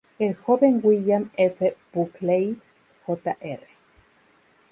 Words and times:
El 0.17 0.33
joven 0.33 0.79
William 0.81 1.29
F. 1.37 1.75
Buckley, 1.93 2.59
Jr. 3.05 3.59